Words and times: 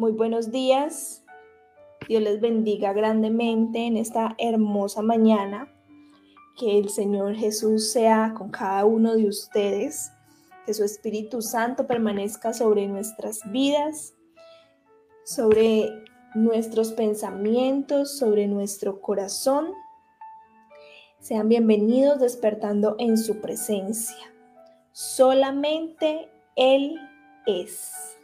Muy 0.00 0.12
buenos 0.12 0.50
días. 0.50 1.22
Dios 2.08 2.22
les 2.22 2.40
bendiga 2.40 2.94
grandemente 2.94 3.80
en 3.80 3.98
esta 3.98 4.34
hermosa 4.38 5.02
mañana. 5.02 5.70
Que 6.56 6.78
el 6.78 6.88
Señor 6.88 7.34
Jesús 7.34 7.92
sea 7.92 8.32
con 8.34 8.48
cada 8.48 8.86
uno 8.86 9.14
de 9.14 9.26
ustedes. 9.26 10.10
Que 10.64 10.72
su 10.72 10.84
Espíritu 10.84 11.42
Santo 11.42 11.86
permanezca 11.86 12.54
sobre 12.54 12.88
nuestras 12.88 13.42
vidas, 13.52 14.14
sobre 15.22 15.90
nuestros 16.34 16.92
pensamientos, 16.92 18.16
sobre 18.16 18.46
nuestro 18.46 19.02
corazón. 19.02 19.68
Sean 21.18 21.46
bienvenidos 21.50 22.20
despertando 22.20 22.96
en 22.98 23.18
su 23.18 23.42
presencia. 23.42 24.32
Solamente 24.92 26.30
Él 26.56 26.96
es. 27.44 28.19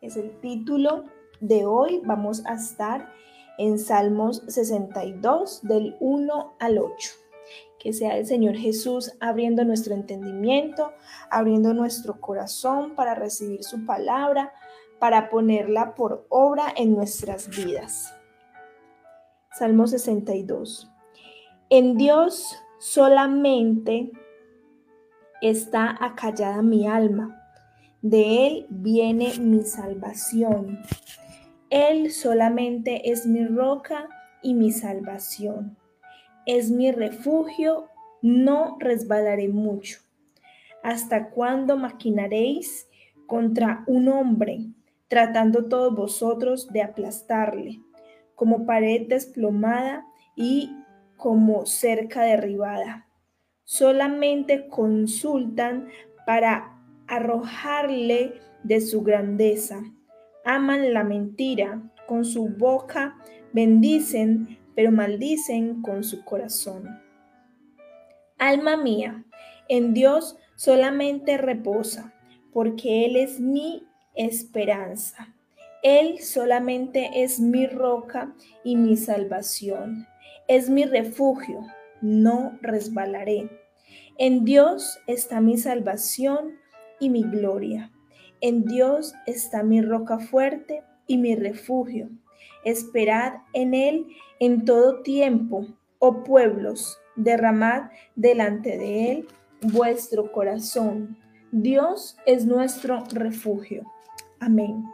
Es 0.00 0.16
el 0.16 0.40
título 0.40 1.04
de 1.40 1.66
hoy. 1.66 2.00
Vamos 2.04 2.44
a 2.46 2.54
estar 2.54 3.12
en 3.58 3.78
Salmos 3.78 4.42
62 4.48 5.60
del 5.62 5.96
1 6.00 6.54
al 6.58 6.78
8. 6.78 7.10
Que 7.78 7.92
sea 7.92 8.16
el 8.16 8.24
Señor 8.24 8.56
Jesús 8.56 9.12
abriendo 9.20 9.62
nuestro 9.62 9.92
entendimiento, 9.94 10.92
abriendo 11.30 11.74
nuestro 11.74 12.18
corazón 12.18 12.94
para 12.94 13.14
recibir 13.14 13.62
su 13.62 13.84
palabra, 13.84 14.54
para 14.98 15.28
ponerla 15.28 15.94
por 15.94 16.24
obra 16.30 16.72
en 16.76 16.94
nuestras 16.94 17.48
vidas. 17.48 18.14
Salmo 19.52 19.86
62. 19.86 20.90
En 21.68 21.98
Dios 21.98 22.56
solamente 22.78 24.12
está 25.42 25.94
acallada 26.02 26.62
mi 26.62 26.86
alma. 26.86 27.39
De 28.02 28.46
Él 28.46 28.66
viene 28.70 29.38
mi 29.38 29.62
salvación. 29.62 30.80
Él 31.68 32.10
solamente 32.12 33.10
es 33.10 33.26
mi 33.26 33.44
roca 33.44 34.08
y 34.42 34.54
mi 34.54 34.72
salvación. 34.72 35.76
Es 36.46 36.70
mi 36.70 36.92
refugio, 36.92 37.88
no 38.22 38.78
resbalaré 38.80 39.48
mucho. 39.48 40.00
¿Hasta 40.82 41.28
cuándo 41.28 41.76
maquinaréis 41.76 42.88
contra 43.26 43.84
un 43.86 44.08
hombre, 44.08 44.60
tratando 45.08 45.66
todos 45.66 45.94
vosotros 45.94 46.72
de 46.72 46.82
aplastarle, 46.82 47.80
como 48.34 48.64
pared 48.64 49.08
desplomada 49.08 50.06
y 50.34 50.74
como 51.18 51.66
cerca 51.66 52.22
derribada? 52.22 53.06
Solamente 53.64 54.68
consultan 54.68 55.88
para 56.24 56.79
arrojarle 57.10 58.40
de 58.62 58.80
su 58.80 59.02
grandeza. 59.02 59.82
Aman 60.44 60.94
la 60.94 61.04
mentira, 61.04 61.82
con 62.06 62.24
su 62.24 62.48
boca 62.48 63.16
bendicen, 63.52 64.58
pero 64.76 64.92
maldicen 64.92 65.82
con 65.82 66.04
su 66.04 66.24
corazón. 66.24 67.00
Alma 68.38 68.76
mía, 68.76 69.24
en 69.68 69.92
Dios 69.92 70.38
solamente 70.54 71.36
reposa, 71.36 72.14
porque 72.52 73.04
Él 73.04 73.16
es 73.16 73.40
mi 73.40 73.82
esperanza. 74.14 75.34
Él 75.82 76.20
solamente 76.20 77.10
es 77.24 77.40
mi 77.40 77.66
roca 77.66 78.34
y 78.62 78.76
mi 78.76 78.96
salvación. 78.96 80.06
Es 80.46 80.70
mi 80.70 80.84
refugio, 80.84 81.66
no 82.00 82.56
resbalaré. 82.62 83.50
En 84.16 84.44
Dios 84.44 85.00
está 85.06 85.40
mi 85.40 85.58
salvación 85.58 86.59
y 87.00 87.10
mi 87.10 87.22
gloria. 87.22 87.90
En 88.40 88.64
Dios 88.64 89.14
está 89.26 89.62
mi 89.62 89.82
roca 89.82 90.18
fuerte 90.18 90.82
y 91.06 91.18
mi 91.18 91.34
refugio. 91.34 92.08
Esperad 92.64 93.34
en 93.52 93.74
Él 93.74 94.06
en 94.38 94.64
todo 94.64 95.02
tiempo, 95.02 95.66
oh 95.98 96.22
pueblos, 96.22 96.98
derramad 97.16 97.90
delante 98.14 98.78
de 98.78 99.12
Él 99.12 99.28
vuestro 99.62 100.30
corazón. 100.32 101.18
Dios 101.52 102.16
es 102.26 102.46
nuestro 102.46 103.04
refugio. 103.12 103.84
Amén. 104.38 104.84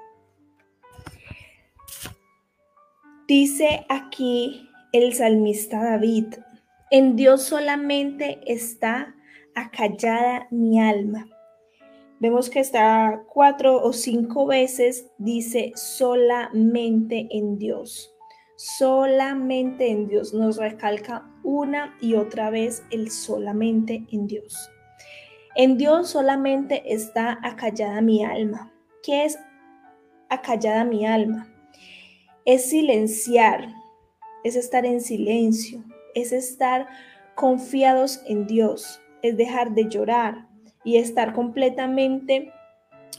Dice 3.28 3.84
aquí 3.88 4.68
el 4.92 5.12
salmista 5.12 5.82
David, 5.82 6.34
en 6.90 7.16
Dios 7.16 7.42
solamente 7.42 8.40
está 8.46 9.14
acallada 9.54 10.46
mi 10.50 10.80
alma. 10.80 11.26
Vemos 12.18 12.48
que 12.48 12.60
está 12.60 13.22
cuatro 13.28 13.82
o 13.82 13.92
cinco 13.92 14.46
veces, 14.46 15.10
dice 15.18 15.72
solamente 15.74 17.28
en 17.30 17.58
Dios. 17.58 18.14
Solamente 18.56 19.90
en 19.90 20.08
Dios. 20.08 20.32
Nos 20.32 20.56
recalca 20.56 21.30
una 21.44 21.94
y 22.00 22.14
otra 22.14 22.48
vez 22.48 22.82
el 22.90 23.10
solamente 23.10 24.06
en 24.10 24.26
Dios. 24.26 24.70
En 25.56 25.76
Dios 25.76 26.08
solamente 26.08 26.82
está 26.92 27.38
acallada 27.42 28.00
mi 28.00 28.24
alma. 28.24 28.72
¿Qué 29.02 29.24
es 29.24 29.38
acallada 30.30 30.84
mi 30.84 31.06
alma? 31.06 31.52
Es 32.46 32.70
silenciar, 32.70 33.68
es 34.42 34.56
estar 34.56 34.86
en 34.86 35.00
silencio, 35.02 35.84
es 36.14 36.32
estar 36.32 36.86
confiados 37.34 38.22
en 38.26 38.46
Dios, 38.46 39.02
es 39.22 39.36
dejar 39.36 39.74
de 39.74 39.88
llorar, 39.88 40.46
y 40.86 40.98
estar 40.98 41.34
completamente 41.34 42.52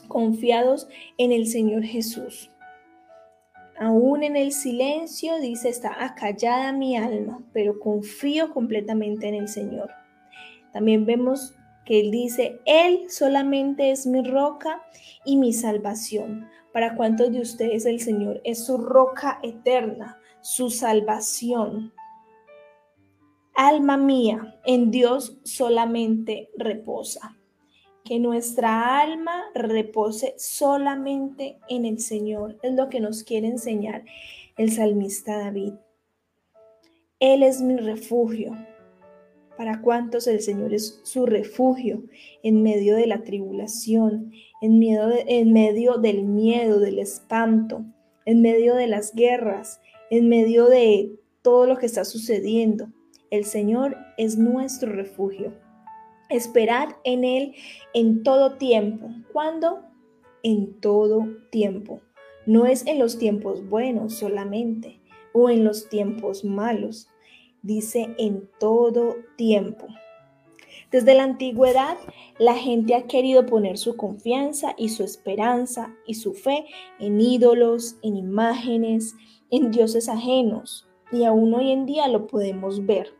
confiados 0.07 0.87
en 1.17 1.33
el 1.33 1.47
Señor 1.47 1.83
Jesús. 1.83 2.49
Aún 3.77 4.23
en 4.23 4.37
el 4.37 4.53
silencio, 4.53 5.37
dice, 5.39 5.67
está 5.67 6.03
acallada 6.03 6.71
mi 6.71 6.95
alma, 6.95 7.43
pero 7.51 7.77
confío 7.79 8.53
completamente 8.53 9.27
en 9.27 9.35
el 9.35 9.49
Señor. 9.49 9.91
También 10.71 11.05
vemos 11.05 11.55
que 11.85 11.99
Él 11.99 12.09
dice, 12.09 12.61
Él 12.65 13.09
solamente 13.09 13.91
es 13.91 14.07
mi 14.07 14.23
roca 14.23 14.81
y 15.25 15.35
mi 15.35 15.51
salvación. 15.51 16.47
¿Para 16.71 16.95
cuántos 16.95 17.33
de 17.33 17.41
ustedes 17.41 17.85
el 17.85 17.99
Señor 17.99 18.39
es 18.45 18.65
su 18.65 18.77
roca 18.77 19.39
eterna, 19.43 20.17
su 20.39 20.69
salvación? 20.69 21.93
Alma 23.55 23.97
mía, 23.97 24.55
en 24.65 24.89
Dios 24.89 25.37
solamente 25.43 26.49
reposa 26.55 27.36
que 28.07 28.19
nuestra 28.19 29.01
alma 29.01 29.43
repose 29.53 30.33
solamente 30.37 31.57
en 31.67 31.85
el 31.85 31.99
Señor. 31.99 32.57
Es 32.63 32.73
lo 32.73 32.87
que 32.87 33.01
nos 33.01 33.23
quiere 33.23 33.47
enseñar 33.47 34.05
el 34.55 34.71
salmista 34.71 35.37
David. 35.37 35.73
Él 37.19 37.43
es 37.43 37.61
mi 37.61 37.75
refugio. 37.75 38.55
¿Para 39.57 39.81
cuántos 39.81 40.27
el 40.27 40.39
Señor 40.39 40.73
es 40.73 41.01
su 41.03 41.25
refugio 41.25 42.03
en 42.43 42.63
medio 42.63 42.95
de 42.95 43.07
la 43.07 43.23
tribulación, 43.23 44.31
en, 44.61 44.81
en 44.81 45.51
medio 45.51 45.97
del 45.97 46.23
miedo, 46.23 46.79
del 46.79 46.99
espanto, 46.99 47.83
en 48.25 48.41
medio 48.41 48.75
de 48.75 48.87
las 48.87 49.15
guerras, 49.15 49.81
en 50.11 50.29
medio 50.29 50.67
de 50.67 51.11
todo 51.41 51.65
lo 51.65 51.75
que 51.77 51.87
está 51.87 52.05
sucediendo? 52.05 52.87
El 53.31 53.43
Señor 53.43 53.97
es 54.17 54.37
nuestro 54.37 54.93
refugio. 54.93 55.66
Esperad 56.29 56.89
en 57.03 57.23
Él 57.23 57.55
en 57.93 58.23
todo 58.23 58.57
tiempo. 58.57 59.09
¿Cuándo? 59.31 59.81
En 60.43 60.79
todo 60.79 61.27
tiempo. 61.51 62.01
No 62.45 62.65
es 62.65 62.85
en 62.85 62.99
los 62.99 63.17
tiempos 63.17 63.67
buenos 63.67 64.13
solamente 64.13 64.99
o 65.33 65.49
en 65.49 65.63
los 65.63 65.89
tiempos 65.89 66.43
malos. 66.43 67.07
Dice 67.61 68.15
en 68.17 68.49
todo 68.59 69.15
tiempo. 69.35 69.87
Desde 70.91 71.13
la 71.13 71.23
antigüedad, 71.23 71.97
la 72.39 72.55
gente 72.55 72.95
ha 72.95 73.07
querido 73.07 73.45
poner 73.45 73.77
su 73.77 73.97
confianza 73.97 74.73
y 74.77 74.89
su 74.89 75.03
esperanza 75.03 75.93
y 76.05 76.13
su 76.13 76.33
fe 76.33 76.65
en 76.99 77.19
ídolos, 77.19 77.97
en 78.03 78.15
imágenes, 78.15 79.15
en 79.49 79.71
dioses 79.71 80.07
ajenos. 80.07 80.87
Y 81.11 81.25
aún 81.25 81.53
hoy 81.53 81.71
en 81.71 81.85
día 81.85 82.07
lo 82.07 82.27
podemos 82.27 82.85
ver. 82.85 83.13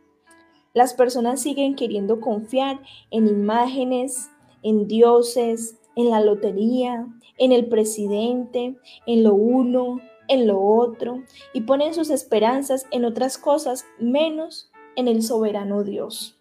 Las 0.78 0.94
personas 0.94 1.40
siguen 1.40 1.74
queriendo 1.74 2.20
confiar 2.20 2.80
en 3.10 3.26
imágenes, 3.26 4.30
en 4.62 4.86
dioses, 4.86 5.76
en 5.96 6.08
la 6.08 6.20
lotería, 6.20 7.04
en 7.36 7.50
el 7.50 7.66
presidente, 7.66 8.76
en 9.04 9.24
lo 9.24 9.34
uno, 9.34 9.98
en 10.28 10.46
lo 10.46 10.62
otro, 10.62 11.24
y 11.52 11.62
ponen 11.62 11.94
sus 11.94 12.10
esperanzas 12.10 12.86
en 12.92 13.04
otras 13.04 13.38
cosas 13.38 13.86
menos 13.98 14.70
en 14.94 15.08
el 15.08 15.24
soberano 15.24 15.82
Dios. 15.82 16.38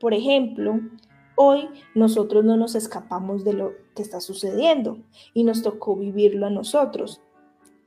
Por 0.00 0.12
ejemplo, 0.12 0.80
hoy 1.36 1.68
nosotros 1.94 2.44
no 2.44 2.56
nos 2.56 2.74
escapamos 2.74 3.44
de 3.44 3.52
lo 3.52 3.74
que 3.94 4.02
está 4.02 4.20
sucediendo 4.20 4.98
y 5.34 5.44
nos 5.44 5.62
tocó 5.62 5.94
vivirlo 5.94 6.46
a 6.46 6.50
nosotros. 6.50 7.20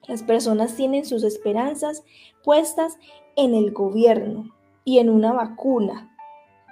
Las 0.07 0.23
personas 0.23 0.73
tienen 0.73 1.03
sus 1.03 1.25
esperanzas 1.25 2.05
puestas 2.45 2.97
en 3.35 3.53
el 3.55 3.73
gobierno, 3.73 4.53
y 4.83 4.99
en 4.99 5.09
una 5.09 5.33
vacuna. 5.33 6.15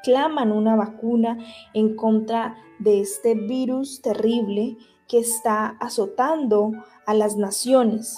Claman 0.04 0.52
una 0.52 0.76
vacuna 0.76 1.38
en 1.74 1.96
contra 1.96 2.56
de 2.80 3.02
este 3.02 3.36
virus 3.36 4.02
terrible 4.02 4.78
que 5.08 5.20
está 5.20 5.76
azotando 5.80 6.72
a 7.06 7.14
las 7.14 7.36
naciones. 7.36 8.18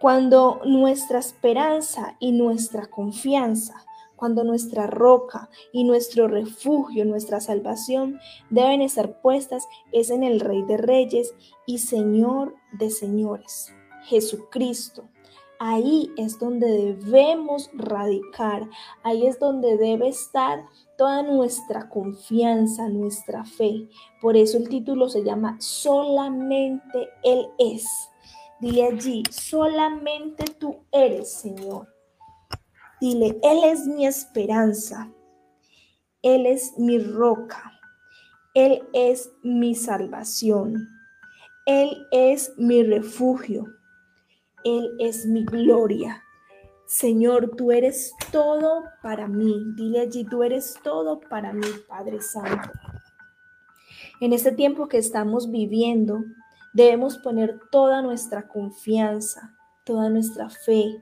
Cuando 0.00 0.60
nuestra 0.64 1.20
esperanza 1.20 2.16
y 2.18 2.32
nuestra 2.32 2.86
confianza, 2.86 3.84
cuando 4.16 4.44
nuestra 4.44 4.86
roca 4.86 5.48
y 5.72 5.84
nuestro 5.84 6.28
refugio, 6.28 7.04
nuestra 7.04 7.40
salvación 7.40 8.20
deben 8.50 8.82
estar 8.82 9.20
puestas 9.20 9.66
es 9.90 10.10
en 10.10 10.22
el 10.22 10.38
Rey 10.38 10.62
de 10.62 10.76
Reyes 10.76 11.34
y 11.66 11.78
Señor 11.78 12.54
de 12.72 12.90
Señores, 12.90 13.72
Jesucristo. 14.04 15.08
Ahí 15.64 16.12
es 16.16 16.40
donde 16.40 16.66
debemos 16.66 17.70
radicar, 17.72 18.68
ahí 19.04 19.28
es 19.28 19.38
donde 19.38 19.76
debe 19.76 20.08
estar 20.08 20.66
toda 20.98 21.22
nuestra 21.22 21.88
confianza, 21.88 22.88
nuestra 22.88 23.44
fe. 23.44 23.88
Por 24.20 24.36
eso 24.36 24.58
el 24.58 24.68
título 24.68 25.08
se 25.08 25.22
llama 25.22 25.56
Solamente 25.60 27.10
Él 27.22 27.46
es. 27.60 27.86
Dile 28.58 28.88
allí, 28.88 29.22
solamente 29.30 30.42
tú 30.58 30.78
eres, 30.90 31.32
Señor. 31.32 31.86
Dile, 33.00 33.38
Él 33.44 33.60
es 33.62 33.86
mi 33.86 34.04
esperanza. 34.04 35.12
Él 36.22 36.46
es 36.46 36.76
mi 36.76 36.98
roca. 36.98 37.78
Él 38.54 38.82
es 38.92 39.30
mi 39.44 39.76
salvación. 39.76 40.88
Él 41.66 42.04
es 42.10 42.52
mi 42.56 42.82
refugio. 42.82 43.66
Él 44.64 44.94
es 44.98 45.26
mi 45.26 45.44
gloria. 45.44 46.24
Señor, 46.86 47.52
tú 47.56 47.72
eres 47.72 48.14
todo 48.30 48.84
para 49.02 49.28
mí. 49.28 49.64
Dile 49.74 50.00
allí, 50.00 50.24
tú 50.24 50.42
eres 50.42 50.74
todo 50.82 51.20
para 51.20 51.52
mí, 51.52 51.66
Padre 51.88 52.20
Santo. 52.20 52.70
En 54.20 54.32
este 54.32 54.52
tiempo 54.52 54.88
que 54.88 54.98
estamos 54.98 55.50
viviendo, 55.50 56.24
debemos 56.72 57.18
poner 57.18 57.58
toda 57.70 58.02
nuestra 58.02 58.48
confianza, 58.48 59.54
toda 59.84 60.08
nuestra 60.08 60.48
fe 60.48 61.00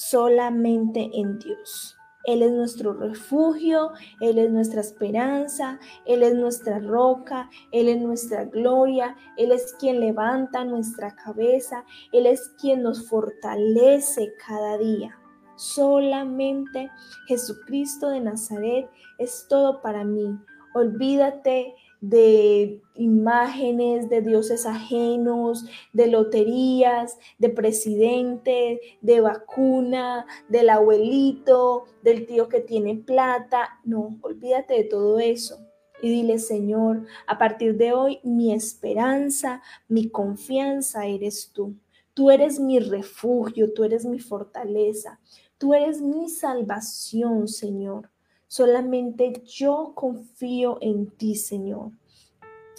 solamente 0.00 1.10
en 1.12 1.38
Dios. 1.38 1.96
Él 2.24 2.42
es 2.42 2.52
nuestro 2.52 2.92
refugio, 2.92 3.92
Él 4.20 4.38
es 4.38 4.50
nuestra 4.50 4.80
esperanza, 4.80 5.78
Él 6.04 6.22
es 6.22 6.34
nuestra 6.34 6.78
roca, 6.78 7.48
Él 7.72 7.88
es 7.88 8.00
nuestra 8.00 8.44
gloria, 8.44 9.16
Él 9.36 9.52
es 9.52 9.74
quien 9.78 10.00
levanta 10.00 10.64
nuestra 10.64 11.14
cabeza, 11.16 11.84
Él 12.12 12.26
es 12.26 12.54
quien 12.60 12.82
nos 12.82 13.08
fortalece 13.08 14.34
cada 14.46 14.78
día. 14.78 15.16
Solamente 15.56 16.90
Jesucristo 17.26 18.08
de 18.08 18.20
Nazaret 18.20 18.90
es 19.18 19.46
todo 19.48 19.82
para 19.82 20.04
mí. 20.04 20.38
Olvídate 20.72 21.74
de 22.00 22.80
imágenes 22.94 24.08
de 24.08 24.22
dioses 24.22 24.66
ajenos, 24.66 25.66
de 25.92 26.06
loterías, 26.06 27.18
de 27.38 27.50
presidente, 27.50 28.80
de 29.00 29.20
vacuna, 29.20 30.26
del 30.48 30.70
abuelito, 30.70 31.84
del 32.02 32.26
tío 32.26 32.48
que 32.48 32.60
tiene 32.60 32.96
plata. 32.96 33.80
No, 33.84 34.18
olvídate 34.22 34.74
de 34.74 34.84
todo 34.84 35.18
eso. 35.18 35.58
Y 36.02 36.10
dile, 36.10 36.38
Señor, 36.38 37.06
a 37.26 37.36
partir 37.36 37.76
de 37.76 37.92
hoy 37.92 38.20
mi 38.22 38.52
esperanza, 38.54 39.62
mi 39.88 40.08
confianza 40.08 41.06
eres 41.06 41.52
tú. 41.52 41.74
Tú 42.14 42.30
eres 42.30 42.58
mi 42.58 42.78
refugio, 42.80 43.72
tú 43.72 43.84
eres 43.84 44.04
mi 44.04 44.18
fortaleza, 44.18 45.20
tú 45.58 45.74
eres 45.74 46.00
mi 46.00 46.28
salvación, 46.28 47.48
Señor. 47.48 48.10
Solamente 48.50 49.44
yo 49.46 49.92
confío 49.94 50.78
en 50.80 51.08
ti, 51.12 51.36
Señor. 51.36 51.92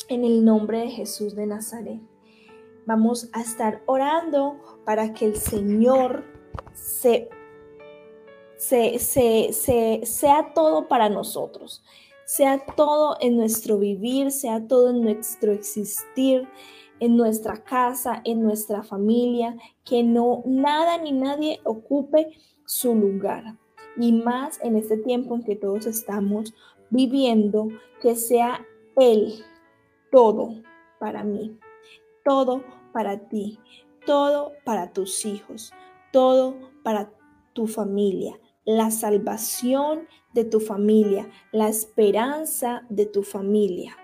En 0.10 0.26
el 0.26 0.44
nombre 0.44 0.80
de 0.80 0.90
Jesús 0.90 1.34
de 1.34 1.48
Nazaret. 1.48 2.02
Vamos 2.86 3.30
a 3.32 3.40
estar 3.40 3.82
orando 3.86 4.58
para 4.84 5.14
que 5.14 5.28
el 5.28 5.38
Señor 5.38 6.26
se, 6.74 7.30
se, 8.58 9.00
se, 9.00 10.02
sea 10.04 10.52
todo 10.54 10.90
para 10.90 11.08
nosotros, 11.08 11.86
sea 12.26 12.66
todo 12.76 13.16
en 13.22 13.38
nuestro 13.38 13.78
vivir, 13.78 14.34
sea 14.34 14.68
todo 14.68 14.90
en 14.90 15.02
nuestro 15.02 15.54
existir, 15.54 16.50
en 17.00 17.16
nuestra 17.16 17.64
casa, 17.64 18.22
en 18.26 18.44
nuestra 18.44 18.84
familia, 18.84 19.56
que 19.86 20.04
no 20.04 20.44
nada 20.46 20.98
ni 20.98 21.14
nadie 21.14 21.62
ocupe 21.64 22.28
su 22.66 22.94
lugar 22.94 23.56
y 23.98 24.12
más 24.14 24.60
en 24.64 24.76
este 24.76 24.98
tiempo 24.98 25.36
en 25.36 25.44
que 25.44 25.56
todos 25.56 25.86
estamos 25.86 26.54
viviendo, 26.90 27.70
que 28.02 28.16
sea 28.16 28.66
Él 28.98 29.44
todo 30.12 30.56
para 31.00 31.24
mí, 31.24 31.58
todo 32.24 32.64
para 32.94 33.28
ti, 33.30 33.60
todo 34.06 34.54
para 34.66 34.92
tus 34.92 35.26
hijos, 35.26 35.72
todo 36.12 36.56
para 36.84 37.12
tu 37.54 37.68
familia, 37.68 38.38
la 38.66 38.92
salvación 38.92 40.08
de 40.34 40.44
tu 40.46 40.60
familia, 40.60 41.30
la 41.52 41.70
esperanza 41.70 42.86
de 42.90 43.06
tu 43.06 43.24
familia. 43.24 43.98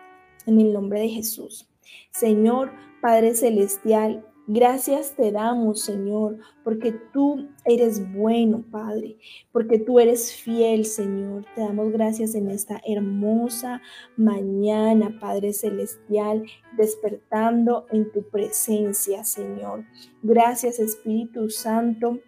En 0.45 0.61
el 0.61 0.71
nombre 0.71 1.01
de 1.01 1.09
Jesús. 1.09 1.67
Señor 2.11 2.71
Padre 3.01 3.35
Celestial, 3.35 4.25
Gracias 4.49 5.13
te 5.17 5.33
damos, 5.33 5.81
Señor, 5.81 6.37
porque 6.63 6.93
tú 7.11 7.49
eres 7.65 8.01
bueno, 8.13 8.63
Padre, 8.71 9.17
porque 9.51 9.77
tú 9.77 9.99
eres 9.99 10.33
fiel, 10.33 10.85
Señor. 10.85 11.43
Te 11.53 11.59
damos 11.59 11.91
gracias 11.91 12.33
en 12.33 12.49
esta 12.49 12.81
hermosa 12.87 13.81
mañana, 14.15 15.17
Padre 15.19 15.51
Celestial, 15.51 16.45
despertando 16.77 17.87
en 17.91 18.09
tu 18.13 18.23
presencia, 18.29 19.25
Señor. 19.25 19.83
Gracias, 20.23 20.79
Espíritu 20.79 21.49
Santo 21.49 22.21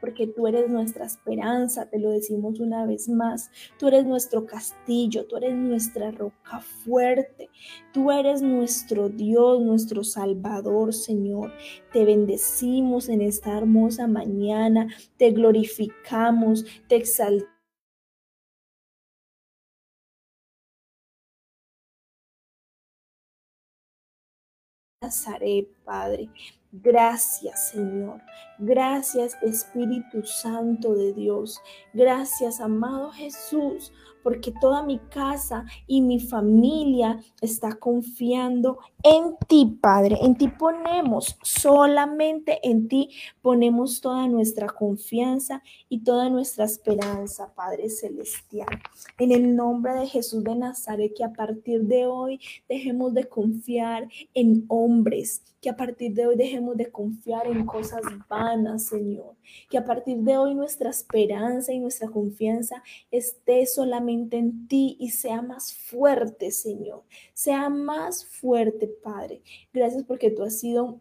porque 0.00 0.26
tú 0.26 0.46
eres 0.46 0.68
nuestra 0.68 1.04
esperanza, 1.04 1.88
te 1.88 1.98
lo 1.98 2.10
decimos 2.10 2.60
una 2.60 2.86
vez 2.86 3.08
más. 3.08 3.50
Tú 3.78 3.88
eres 3.88 4.06
nuestro 4.06 4.46
castillo, 4.46 5.26
tú 5.26 5.36
eres 5.36 5.54
nuestra 5.54 6.10
roca 6.10 6.60
fuerte, 6.60 7.50
tú 7.92 8.10
eres 8.10 8.42
nuestro 8.42 9.08
Dios, 9.08 9.60
nuestro 9.62 10.04
Salvador, 10.04 10.92
Señor. 10.94 11.52
Te 11.92 12.04
bendecimos 12.04 13.08
en 13.08 13.20
esta 13.20 13.56
hermosa 13.56 14.06
mañana, 14.06 14.88
te 15.16 15.30
glorificamos, 15.30 16.64
te 16.88 16.96
exaltamos. 16.96 17.60
Padre. 25.84 26.28
Gracias, 26.72 27.70
Señor. 27.70 28.20
Gracias, 28.58 29.36
Espíritu 29.42 30.22
Santo 30.22 30.94
de 30.94 31.12
Dios. 31.12 31.60
Gracias, 31.92 32.60
amado 32.60 33.10
Jesús, 33.10 33.92
porque 34.22 34.52
toda 34.60 34.84
mi 34.84 34.98
casa 34.98 35.64
y 35.88 36.00
mi 36.00 36.20
familia 36.20 37.18
está 37.40 37.74
confiando 37.74 38.78
en 39.02 39.36
ti, 39.48 39.78
Padre. 39.80 40.18
En 40.22 40.36
ti 40.36 40.46
ponemos, 40.46 41.36
solamente 41.42 42.60
en 42.62 42.86
ti 42.86 43.10
ponemos 43.42 44.00
toda 44.00 44.28
nuestra 44.28 44.68
confianza 44.68 45.64
y 45.88 46.04
toda 46.04 46.28
nuestra 46.28 46.66
esperanza, 46.66 47.52
Padre 47.56 47.90
Celestial. 47.90 48.68
En 49.18 49.32
el 49.32 49.56
nombre 49.56 49.94
de 49.94 50.06
Jesús 50.06 50.44
de 50.44 50.54
Nazaret, 50.54 51.14
que 51.16 51.24
a 51.24 51.32
partir 51.32 51.82
de 51.82 52.06
hoy 52.06 52.38
dejemos 52.68 53.12
de 53.14 53.28
confiar 53.28 54.06
en 54.34 54.66
hombres, 54.68 55.42
que 55.60 55.68
a 55.68 55.76
partir 55.76 56.14
de 56.14 56.26
hoy 56.26 56.36
dejemos 56.36 56.76
de 56.76 56.90
confiar 56.90 57.46
en 57.46 57.66
cosas 57.66 58.02
vanas, 58.28 58.86
Señor. 58.86 59.36
Que 59.68 59.78
a 59.78 59.84
partir 59.84 60.18
de 60.18 60.36
hoy 60.38 60.54
nuestra 60.54 60.90
esperanza 60.90 61.72
y 61.72 61.78
nuestra 61.78 62.08
confianza 62.08 62.82
esté 63.10 63.66
solamente 63.66 64.38
en 64.38 64.66
ti 64.68 64.96
y 64.98 65.10
sea 65.10 65.42
más 65.42 65.74
fuerte, 65.74 66.50
Señor. 66.50 67.02
Sea 67.34 67.68
más 67.68 68.24
fuerte, 68.24 68.88
Padre. 68.88 69.42
Gracias 69.72 70.04
porque 70.04 70.30
tú 70.30 70.42
has 70.42 70.58
sido 70.58 71.00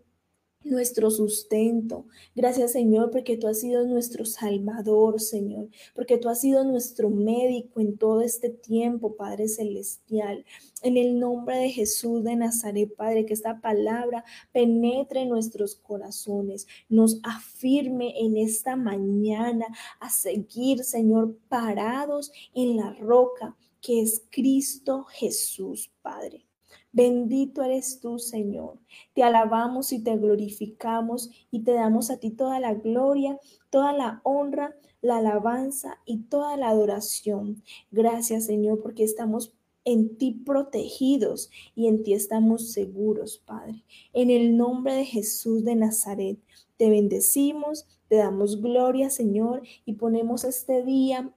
nuestro 0.64 1.10
sustento. 1.10 2.06
Gracias 2.36 2.74
Señor 2.74 3.12
porque 3.12 3.38
tú 3.38 3.48
has 3.48 3.60
sido 3.60 3.86
nuestro 3.86 4.26
Salvador, 4.26 5.20
Señor, 5.20 5.70
porque 5.96 6.18
tú 6.18 6.30
has 6.30 6.42
sido 6.42 6.64
nuestro 6.64 7.10
médico 7.10 7.80
en 7.80 7.98
todo 7.98 8.22
este 8.22 8.50
tiempo, 8.50 9.16
Padre 9.16 9.48
Celestial. 9.48 10.46
En 10.82 10.98
el 10.98 11.20
nombre 11.20 11.58
de 11.58 11.70
Jesús 11.70 12.24
de 12.24 12.36
Nazaret, 12.36 12.94
Padre, 12.96 13.26
que 13.26 13.34
esta 13.34 13.62
palabra 13.62 14.24
penetre 14.52 15.22
en 15.22 15.30
nuestros 15.30 15.76
corazones, 15.76 16.68
nos 16.88 17.20
afirme 17.24 18.14
en 18.20 18.38
esta 18.38 18.76
mañana 18.76 19.66
a 20.00 20.10
seguir, 20.10 20.84
Señor, 20.84 21.38
parados 21.50 22.32
en 22.54 22.78
la 22.78 22.94
roca 22.94 23.56
que 23.82 24.02
es 24.02 24.24
Cristo 24.30 25.06
Jesús, 25.06 25.92
Padre. 26.02 26.46
Bendito 26.92 27.64
eres 27.64 28.00
tú, 28.00 28.20
Señor. 28.20 28.80
Te 29.14 29.24
alabamos 29.24 29.94
y 29.94 30.04
te 30.04 30.18
glorificamos 30.18 31.30
y 31.52 31.64
te 31.64 31.74
damos 31.74 32.10
a 32.10 32.18
ti 32.18 32.32
toda 32.32 32.60
la 32.60 32.74
gloria, 32.74 33.40
toda 33.70 33.94
la 33.94 34.22
honra, 34.24 34.76
la 35.02 35.18
alabanza 35.18 36.00
y 36.06 36.24
toda 36.24 36.58
la 36.58 36.70
adoración. 36.70 37.64
Gracias, 37.92 38.46
Señor, 38.46 38.82
porque 38.82 39.04
estamos 39.04 39.54
en 39.86 40.18
ti 40.18 40.32
protegidos 40.46 41.50
y 41.76 41.88
en 41.88 42.04
ti 42.04 42.14
estamos 42.14 42.72
seguros, 42.72 43.42
Padre. 43.46 43.84
En 44.14 44.30
el 44.30 44.58
nombre 44.58 44.94
de 44.94 45.06
Jesús 45.06 45.64
de 45.64 45.76
Nazaret, 45.76 46.38
te 46.78 46.90
bendecimos, 46.90 47.88
te 48.08 48.18
damos 48.18 48.62
gloria, 48.62 49.10
Señor, 49.10 49.64
y 49.86 49.94
ponemos 49.94 50.44
este 50.44 50.84
día 50.84 51.32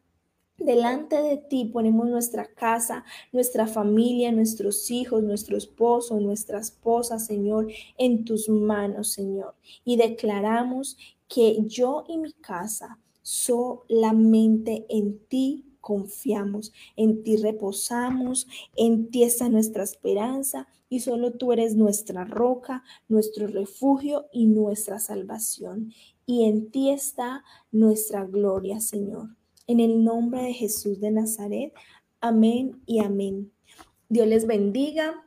Delante 0.65 1.21
de 1.21 1.39
ti 1.39 1.65
ponemos 1.65 2.09
nuestra 2.09 2.47
casa, 2.47 3.05
nuestra 3.33 3.67
familia, 3.67 4.31
nuestros 4.31 4.93
hijos, 4.93 5.21
nuestro 5.21 5.57
esposo, 5.57 6.21
nuestra 6.21 6.61
esposa, 6.61 7.19
Señor, 7.19 7.67
en 7.99 8.25
tus 8.25 8.49
manos, 8.49 9.11
Señor. 9.11 9.57
Y 9.85 9.97
declaramos 9.97 10.97
que 11.27 11.65
yo 11.67 12.05
y 12.07 12.17
mi 12.17 12.33
casa 12.33 13.01
solamente 13.23 14.87
en 14.89 15.19
ti 15.27 15.65
confiamos, 15.81 16.73
en 16.95 17.25
ti 17.25 17.39
reposamos, 17.39 18.47
en 18.77 19.11
ti 19.11 19.25
está 19.25 19.49
nuestra 19.49 19.83
esperanza 19.83 20.69
y 20.89 21.01
solo 21.01 21.33
tú 21.33 21.53
eres 21.53 21.75
nuestra 21.75 22.25
roca, 22.25 22.85
nuestro 23.09 23.49
refugio 23.49 24.27
y 24.33 24.47
nuestra 24.47 25.01
salvación. 25.01 25.93
Y 26.25 26.45
en 26.45 26.71
ti 26.71 26.91
está 26.91 27.43
nuestra 27.73 28.25
gloria, 28.25 28.79
Señor. 28.79 29.31
En 29.73 29.81
el 29.81 30.05
nombre 30.05 30.43
de 30.43 30.53
Jesús 30.53 31.01
de 31.01 31.11
Nazaret. 31.11 31.73
Amén 32.21 32.83
y 32.85 33.01
amén. 33.01 33.51
Dios 34.11 34.27
les 34.29 34.47
bendiga 34.47 35.25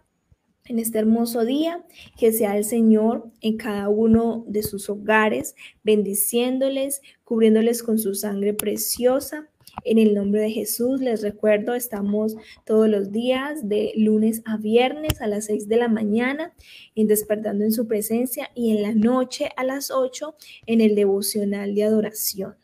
en 0.66 0.78
este 0.78 1.00
hermoso 1.00 1.46
día, 1.46 1.84
que 2.16 2.32
sea 2.32 2.56
el 2.56 2.64
Señor 2.64 3.32
en 3.42 3.58
cada 3.58 3.90
uno 3.90 4.46
de 4.48 4.62
sus 4.62 4.88
hogares, 4.88 5.56
bendiciéndoles, 5.84 7.02
cubriéndoles 7.24 7.82
con 7.82 7.98
su 7.98 8.14
sangre 8.14 8.54
preciosa. 8.54 9.50
En 9.84 9.98
el 9.98 10.14
nombre 10.14 10.42
de 10.42 10.52
Jesús, 10.52 11.02
les 11.02 11.24
recuerdo, 11.24 11.74
estamos 11.74 12.36
todos 12.66 12.88
los 12.88 13.12
días 13.12 13.68
de 13.68 13.94
lunes 13.96 14.44
a 14.46 14.58
viernes 14.58 15.22
a 15.22 15.28
las 15.28 15.46
6 15.46 15.68
de 15.68 15.78
la 15.78 15.88
mañana 15.88 16.54
en 16.94 17.08
Despertando 17.08 17.64
en 17.64 17.72
su 17.72 17.88
presencia 17.88 18.52
y 18.54 18.78
en 18.78 18.84
la 18.84 18.94
noche 18.94 19.50
a 19.58 19.64
las 19.64 19.90
8 19.90 20.36
en 20.68 20.82
el 20.82 20.94
devocional 20.94 21.74
de 21.74 21.84
adoración. 21.84 22.58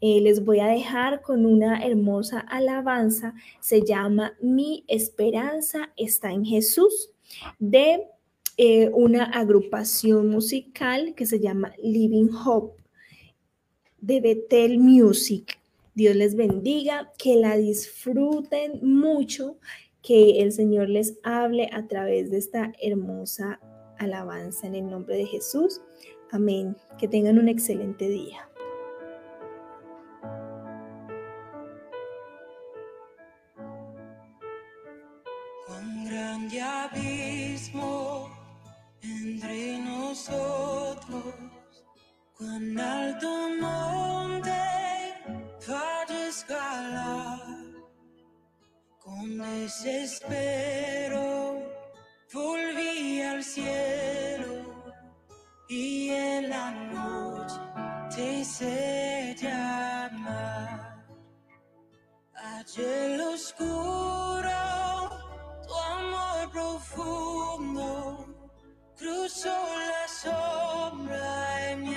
Eh, 0.00 0.20
les 0.20 0.44
voy 0.44 0.60
a 0.60 0.66
dejar 0.66 1.20
con 1.20 1.44
una 1.44 1.84
hermosa 1.84 2.40
alabanza, 2.40 3.34
se 3.60 3.82
llama 3.82 4.34
Mi 4.40 4.84
esperanza 4.88 5.92
está 5.96 6.32
en 6.32 6.44
Jesús, 6.44 7.10
de 7.58 8.04
eh, 8.56 8.90
una 8.94 9.24
agrupación 9.24 10.28
musical 10.28 11.14
que 11.14 11.26
se 11.26 11.38
llama 11.38 11.72
Living 11.82 12.30
Hope, 12.44 12.82
de 14.00 14.20
Bethel 14.20 14.78
Music. 14.78 15.58
Dios 15.94 16.16
les 16.16 16.34
bendiga, 16.34 17.12
que 17.18 17.36
la 17.36 17.56
disfruten 17.56 18.80
mucho, 18.82 19.58
que 20.02 20.40
el 20.40 20.52
Señor 20.52 20.88
les 20.88 21.18
hable 21.22 21.68
a 21.72 21.86
través 21.86 22.30
de 22.30 22.38
esta 22.38 22.72
hermosa 22.80 23.60
alabanza 23.98 24.66
en 24.66 24.76
el 24.76 24.88
nombre 24.88 25.16
de 25.16 25.26
Jesús. 25.26 25.82
Amén. 26.30 26.76
Que 26.98 27.06
tengan 27.06 27.38
un 27.38 27.48
excelente 27.48 28.08
día. 28.08 28.49
Entre 39.02 39.78
nosotros, 39.78 41.34
cuán 42.36 42.80
alto 42.80 43.28
monte 43.60 44.50
para 45.66 46.28
escalar, 46.28 47.40
con 48.98 49.38
desespero 49.38 50.38
volví 52.32 53.20
al 53.22 53.44
cielo 53.44 54.54
y 55.68 56.10
en 56.10 56.48
la 56.48 56.70
noche 56.70 57.56
te 58.14 58.38
hice 58.38 59.36
llamar. 59.38 61.04
Allí 62.34 63.20
oscuro 63.34 64.00
profundo, 66.52 67.39
cruzó 68.96 69.48
la 69.48 70.08
sombra 70.08 71.72
y 71.72 71.76
me 71.76 71.96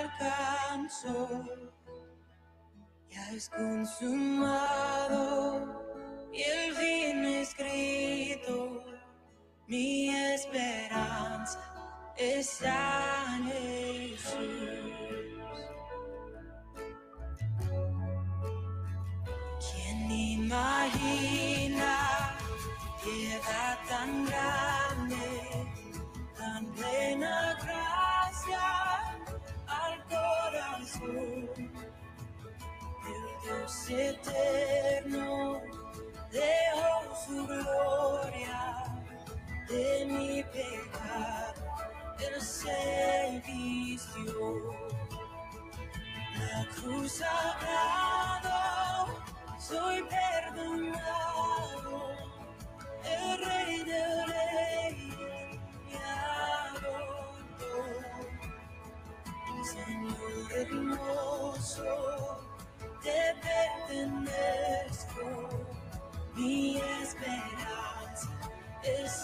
alcanzó. 0.00 1.44
Ya 3.10 3.30
es 3.32 3.48
consumado 3.48 4.70
y 6.32 6.42
el 6.42 6.74
fin 6.74 7.24
escrito, 7.24 8.84
mi 9.66 10.08
esperanza 10.10 11.60
está 12.16 13.24
en 13.36 13.44
Jesús. 13.46 14.38
¿Quién 19.60 20.10
imagina? 20.10 21.94
piedad 23.04 23.78
tan 23.88 24.24
grande, 24.24 24.93
eterno 34.00 35.60
dejó 36.30 37.16
su 37.26 37.46
gloria 37.46 38.84
de 39.68 40.04
mi 40.06 40.42
pecado, 40.44 41.62
el 42.18 42.40
se 42.40 43.42
La 46.38 46.66
cruz 46.74 47.12
sagrada, 47.12 49.06
soy 49.58 50.02
perdonado 50.02 51.44
el 53.04 53.44
rey 53.44 53.63
pertenezco, 63.94 65.48
mi 66.34 66.76
esperanza 66.76 68.28
es 68.82 69.23